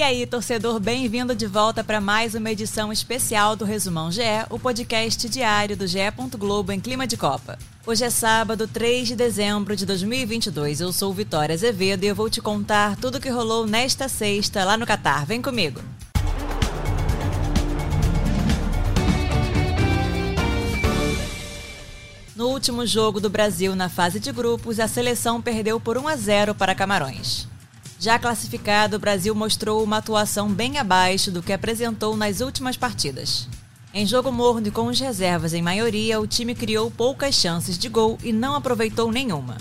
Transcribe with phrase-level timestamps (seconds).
[0.00, 4.58] E aí, torcedor, bem-vindo de volta para mais uma edição especial do Resumão GE, o
[4.58, 5.98] podcast diário do GE.
[6.38, 7.58] Globo em clima de Copa.
[7.86, 10.80] Hoje é sábado, 3 de dezembro de 2022.
[10.80, 14.64] Eu sou Vitória Azevedo e eu vou te contar tudo o que rolou nesta sexta
[14.64, 15.26] lá no Catar.
[15.26, 15.82] Vem comigo!
[22.34, 26.16] No último jogo do Brasil na fase de grupos, a seleção perdeu por 1 a
[26.16, 27.49] 0 para Camarões.
[28.00, 33.46] Já classificado, o Brasil mostrou uma atuação bem abaixo do que apresentou nas últimas partidas.
[33.92, 37.90] Em jogo morno e com os reservas em maioria, o time criou poucas chances de
[37.90, 39.58] gol e não aproveitou nenhuma.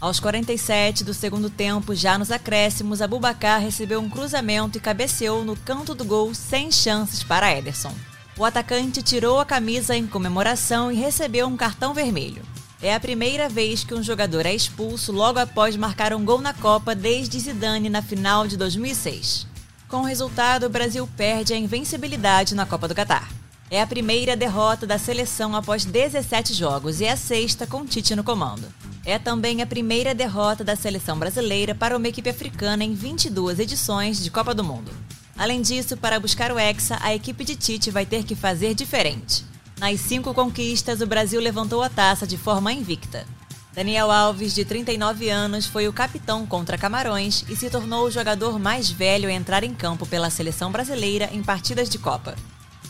[0.00, 5.56] Aos 47 do segundo tempo, já nos acréscimos, Abubacar recebeu um cruzamento e cabeceou no
[5.56, 7.92] canto do gol sem chances para Ederson.
[8.38, 12.42] O atacante tirou a camisa em comemoração e recebeu um cartão vermelho.
[12.82, 16.54] É a primeira vez que um jogador é expulso logo após marcar um gol na
[16.54, 19.46] Copa desde Zidane na final de 2006.
[19.86, 23.28] Com o resultado, o Brasil perde a invencibilidade na Copa do Catar.
[23.70, 28.24] É a primeira derrota da seleção após 17 jogos e a sexta com Tite no
[28.24, 28.66] comando.
[29.04, 34.24] É também a primeira derrota da seleção brasileira para uma equipe africana em 22 edições
[34.24, 34.90] de Copa do Mundo.
[35.36, 39.49] Além disso, para buscar o Hexa, a equipe de Tite vai ter que fazer diferente.
[39.80, 43.24] Nas cinco conquistas, o Brasil levantou a taça de forma invicta.
[43.72, 48.58] Daniel Alves, de 39 anos, foi o capitão contra Camarões e se tornou o jogador
[48.58, 52.34] mais velho a entrar em campo pela seleção brasileira em partidas de Copa.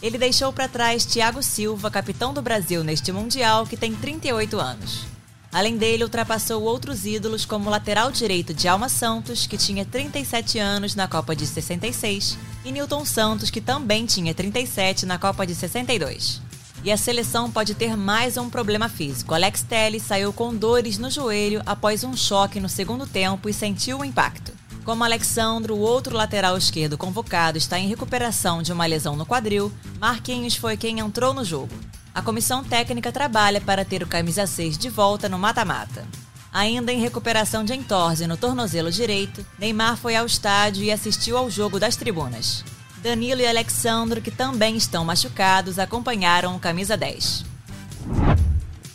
[0.00, 5.04] Ele deixou para trás Thiago Silva, capitão do Brasil neste Mundial, que tem 38 anos.
[5.52, 10.58] Além dele, ultrapassou outros ídolos como o lateral direito de Alma Santos, que tinha 37
[10.58, 15.54] anos na Copa de 66, e Newton Santos, que também tinha 37 na Copa de
[15.54, 16.47] 62.
[16.84, 19.34] E a seleção pode ter mais um problema físico.
[19.34, 23.98] Alex Telles saiu com dores no joelho após um choque no segundo tempo e sentiu
[23.98, 24.52] o impacto.
[24.84, 29.72] Como Alexandro, o outro lateral esquerdo convocado, está em recuperação de uma lesão no quadril,
[30.00, 31.74] Marquinhos foi quem entrou no jogo.
[32.14, 36.06] A comissão técnica trabalha para ter o camisa 6 de volta no mata-mata.
[36.52, 41.50] Ainda em recuperação de entorse no tornozelo direito, Neymar foi ao estádio e assistiu ao
[41.50, 42.64] jogo das tribunas.
[43.02, 47.44] Danilo e Alexandro, que também estão machucados, acompanharam o camisa 10.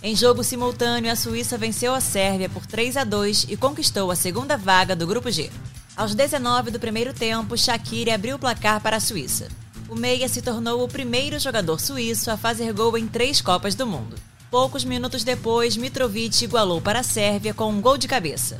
[0.01, 4.15] Em jogo simultâneo, a Suíça venceu a Sérvia por 3 a 2 e conquistou a
[4.15, 5.49] segunda vaga do grupo G.
[5.95, 9.47] Aos 19 do primeiro tempo, Shaqiri abriu o placar para a Suíça.
[9.87, 13.87] O meia se tornou o primeiro jogador suíço a fazer gol em três Copas do
[13.87, 14.17] Mundo.
[14.51, 18.57] Poucos minutos depois, Mitrovic igualou para a Sérvia com um gol de cabeça.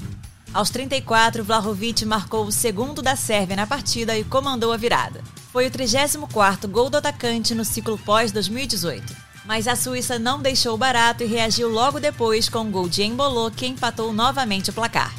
[0.54, 5.20] Aos 34, Vlahovic marcou o segundo da Sérvia na partida e comandou a virada.
[5.52, 9.02] Foi o 34º gol do atacante no ciclo pós-2018.
[9.46, 13.50] Mas a Suíça não deixou barato e reagiu logo depois com um gol de Embolô
[13.50, 15.12] que empatou novamente o placar.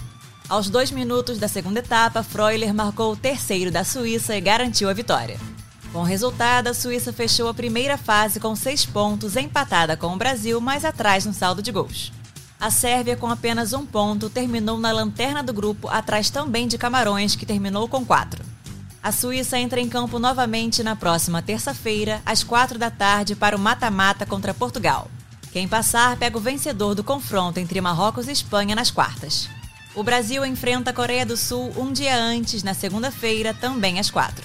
[0.48, 4.92] Aos dois minutos da segunda etapa, Freuler marcou o terceiro da Suíça e garantiu a
[4.92, 5.38] vitória.
[5.92, 10.16] Com o resultado, a Suíça fechou a primeira fase com seis pontos, empatada com o
[10.16, 12.12] Brasil, mais atrás no saldo de gols.
[12.60, 17.36] A Sérvia, com apenas um ponto, terminou na lanterna do grupo, atrás também de Camarões,
[17.36, 18.44] que terminou com quatro.
[19.02, 23.58] A Suíça entra em campo novamente na próxima terça-feira, às quatro da tarde, para o
[23.58, 25.10] mata-mata contra Portugal.
[25.52, 29.48] Quem passar pega o vencedor do confronto entre Marrocos e Espanha nas quartas.
[29.94, 34.44] O Brasil enfrenta a Coreia do Sul um dia antes, na segunda-feira, também às quatro.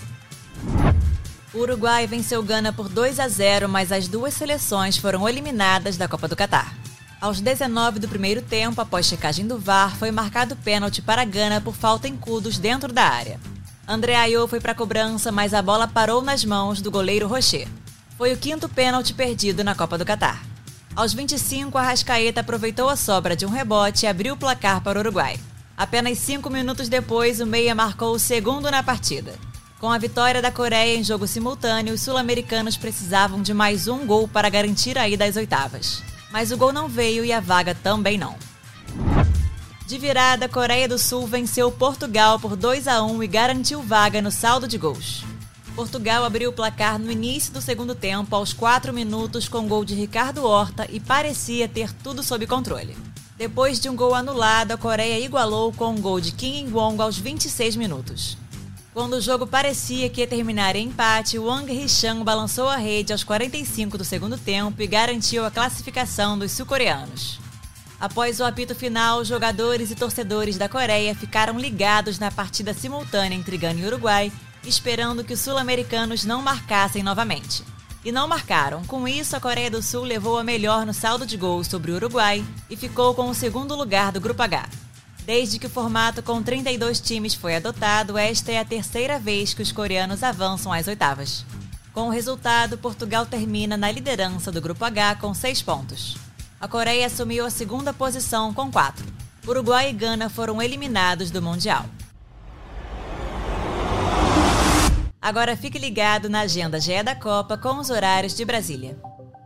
[1.54, 6.08] O Uruguai venceu Gana por 2 a 0, mas as duas seleções foram eliminadas da
[6.08, 6.79] Copa do Catar.
[7.22, 11.76] Aos 19 do primeiro tempo, após checagem do VAR, foi marcado pênalti para Gana por
[11.76, 13.38] falta em cudos dentro da área.
[13.86, 17.68] André Ayew foi para a cobrança, mas a bola parou nas mãos do goleiro Rocher.
[18.18, 20.42] Foi o quinto pênalti perdido na Copa do Catar.
[20.96, 24.98] Aos 25, a Rascaeta aproveitou a sobra de um rebote e abriu o placar para
[24.98, 25.38] o Uruguai.
[25.76, 29.34] Apenas cinco minutos depois, o Meia marcou o segundo na partida.
[29.78, 34.26] Com a vitória da Coreia em jogo simultâneo, os sul-americanos precisavam de mais um gol
[34.26, 36.02] para garantir a ida às oitavas
[36.32, 38.36] mas o gol não veio e a vaga também não.
[39.86, 44.22] De virada, a Coreia do Sul venceu Portugal por 2 a 1 e garantiu vaga
[44.22, 45.26] no saldo de gols.
[45.76, 49.96] Portugal abriu o placar no início do segundo tempo, aos 4 minutos, com gol de
[49.96, 52.96] Ricardo Horta e parecia ter tudo sob controle.
[53.38, 57.18] Depois de um gol anulado, a Coreia igualou com um gol de Kim In-wong aos
[57.18, 58.38] 26 minutos.
[58.94, 63.24] Quando o jogo parecia que ia terminar em empate, Wang Hee-chan balançou a rede aos
[63.24, 67.40] 45 do segundo tempo e garantiu a classificação dos sul-coreanos.
[68.00, 73.58] Após o apito final, jogadores e torcedores da Coreia ficaram ligados na partida simultânea entre
[73.58, 74.32] Gana e Uruguai,
[74.66, 77.64] esperando que os sul-americanos não marcassem novamente.
[78.04, 78.84] E não marcaram.
[78.86, 81.96] Com isso, a Coreia do Sul levou a melhor no saldo de gols sobre o
[81.96, 84.68] Uruguai e ficou com o segundo lugar do Grupo H.
[85.26, 89.62] Desde que o formato com 32 times foi adotado, esta é a terceira vez que
[89.62, 91.46] os coreanos avançam às oitavas.
[91.94, 96.18] Com o resultado, Portugal termina na liderança do Grupo H com 6 pontos.
[96.60, 99.06] A Coreia assumiu a segunda posição com 4.
[99.48, 101.86] Uruguai e Gana foram eliminados do Mundial.
[105.22, 108.98] Agora fique ligado na agenda GE da Copa com os horários de Brasília.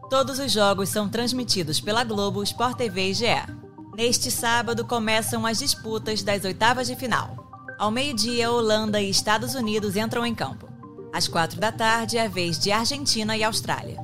[0.09, 3.62] Todos os jogos são transmitidos pela Globo, Sport TV e GE.
[3.95, 7.37] Neste sábado começam as disputas das oitavas de final.
[7.77, 10.67] Ao meio-dia, Holanda e Estados Unidos entram em campo.
[11.13, 14.03] Às quatro da tarde, é a vez de Argentina e Austrália.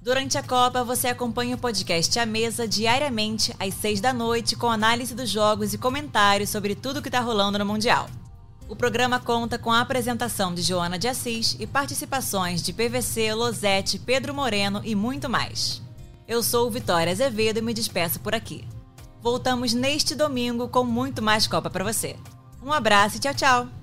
[0.00, 4.70] Durante a Copa, você acompanha o podcast A Mesa diariamente às seis da noite com
[4.70, 8.08] análise dos jogos e comentários sobre tudo que está rolando no Mundial.
[8.68, 13.98] O programa conta com a apresentação de Joana de Assis e participações de PVC, Losete,
[13.98, 15.80] Pedro Moreno e muito mais.
[16.26, 18.68] Eu sou Vitória Azevedo e me despeço por aqui.
[19.22, 22.14] Voltamos neste domingo com muito mais Copa para você.
[22.62, 23.77] Um abraço e tchau, tchau!